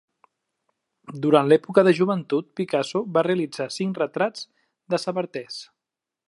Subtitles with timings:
[1.25, 4.49] Durant l'època de joventut, Picasso va realitzar cinc retrats
[4.95, 5.63] de Sabartés.